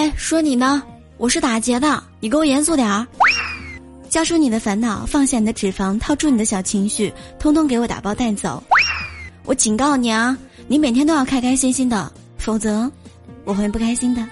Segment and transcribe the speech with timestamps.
[0.00, 0.82] 哎，说你呢，
[1.18, 3.06] 我是打劫的，你给我严肃点儿。
[4.08, 8.62] 交出你的烦恼，放下你的脂肪，套住你的小情绪，通通给我打包带走。
[9.44, 10.34] 我警告你啊，
[10.68, 12.90] 你每天都要开开心心的，否则
[13.44, 14.26] 我会不开心的。